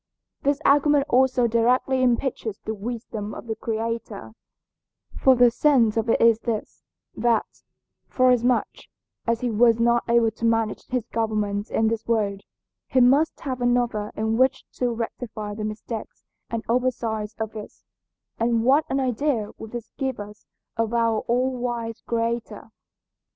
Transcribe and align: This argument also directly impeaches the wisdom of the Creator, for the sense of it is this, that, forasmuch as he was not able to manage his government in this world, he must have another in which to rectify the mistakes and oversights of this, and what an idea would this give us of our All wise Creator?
This 0.41 0.59
argument 0.65 1.05
also 1.11 1.45
directly 1.45 2.01
impeaches 2.01 2.57
the 2.65 2.73
wisdom 2.73 3.35
of 3.35 3.45
the 3.45 3.55
Creator, 3.55 4.33
for 5.15 5.35
the 5.35 5.51
sense 5.51 5.95
of 5.95 6.09
it 6.09 6.19
is 6.19 6.39
this, 6.39 6.81
that, 7.15 7.45
forasmuch 8.07 8.87
as 9.27 9.41
he 9.41 9.51
was 9.51 9.79
not 9.79 10.03
able 10.09 10.31
to 10.31 10.43
manage 10.43 10.87
his 10.87 11.05
government 11.05 11.69
in 11.69 11.87
this 11.87 12.07
world, 12.07 12.41
he 12.87 12.99
must 12.99 13.41
have 13.41 13.61
another 13.61 14.11
in 14.15 14.37
which 14.37 14.65
to 14.71 14.89
rectify 14.89 15.53
the 15.53 15.63
mistakes 15.63 16.25
and 16.49 16.63
oversights 16.67 17.35
of 17.37 17.51
this, 17.51 17.85
and 18.39 18.63
what 18.63 18.85
an 18.89 18.99
idea 18.99 19.51
would 19.59 19.69
this 19.69 19.91
give 19.99 20.19
us 20.19 20.47
of 20.77 20.95
our 20.95 21.19
All 21.27 21.55
wise 21.55 22.01
Creator? 22.07 22.71